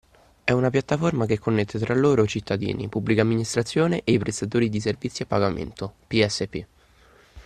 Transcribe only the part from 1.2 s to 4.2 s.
che connette tra loro cittadini, Pubblica Amministrazione e i